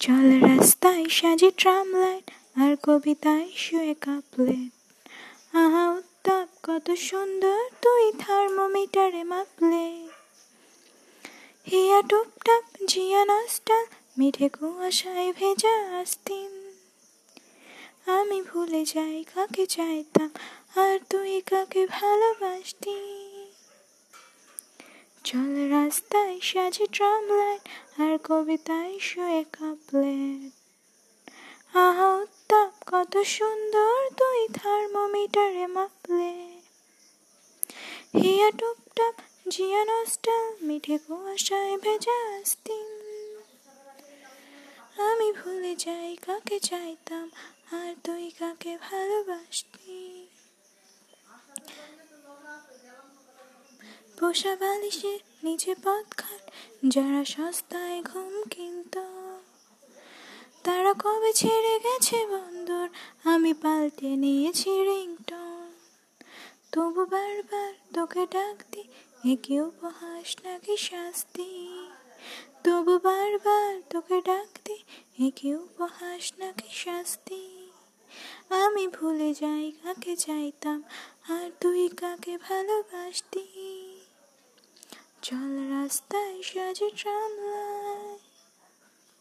[0.00, 4.72] চল রাস্তায় সাজি ট্রাম লাইট আর কবিতায় শুয়ে কাপলেট
[5.54, 10.08] আহা, উত্তাপ, কত সুন্দর তুই থার্মোমিটারে মাপলে।
[11.66, 13.86] হিয়া টুপটাপ, জিয়া নষ্টা,
[14.18, 16.52] মিঠে কুয়াশায় ভেজা আস্তিন।
[18.06, 20.30] আমি ভুলে যাই, কাকে চাইতাম,
[20.76, 23.25] আর তুই কাকে ভালোবাসতি
[25.36, 27.64] চল রাস্তায় সাজে ট্রাম লাইট
[28.02, 30.52] আর কবিতায় শুয়ে কাপলেট
[31.84, 36.36] আহা, উত্তাপ, কত সুন্দর তুই থার্মোমিটারে মাপলে
[38.20, 39.14] হিয়া টুপটাপ,
[39.48, 40.36] জিয়া নষ্টা
[40.66, 42.88] মিঠে কুয়াশায় ভেজা আস্তিন।
[45.08, 47.26] আমি ভুলে যাই, কাকে চাইতাম,
[47.78, 49.85] আর তুই কাকে ভালোবাসতি?
[54.20, 56.42] পোষা বালিশে নিচে পথ খাট
[56.88, 58.96] যারা সস্তায় ঘুম কিনত।
[60.62, 62.88] তারা কবে ছেড়ে গেছে বন্দর?
[63.24, 65.70] আমি পাল্টে নিয়েছি রিংটন।
[66.72, 68.82] তবু বারবার তোকে ডাক দি
[69.32, 71.50] এ কি উপহাস নাকি শাস্তি?
[72.64, 74.76] তবু বারবার তোকে ডাক দি
[75.26, 77.42] এ কি উপহাস নাকি শাস্তি?
[78.50, 80.82] আমি ভুলে যাই কাকে চাইতাম,
[81.28, 83.75] আর তুই কাকে ভালোবাসতি?
[85.26, 87.45] চল রাস্তায় সাজে ট্রামলা